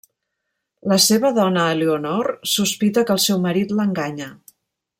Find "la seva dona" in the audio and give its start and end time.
0.93-1.65